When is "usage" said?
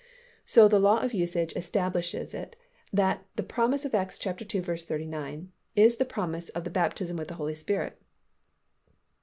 1.13-1.55